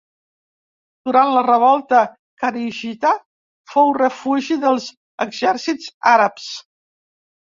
Durant 1.09 1.33
la 1.33 1.41
revolta 1.47 1.99
kharigita 2.43 3.11
fou 3.73 3.93
refugi 3.99 4.57
dels 4.63 4.87
exèrcits 5.29 5.91
àrabs. 6.13 6.49